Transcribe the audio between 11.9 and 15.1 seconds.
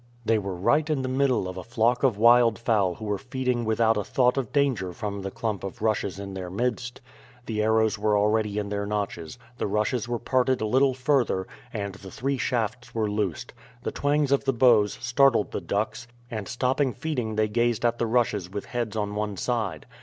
the three shafts were loosed. The twangs of the bows